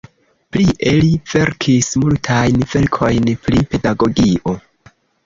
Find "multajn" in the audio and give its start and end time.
2.03-2.65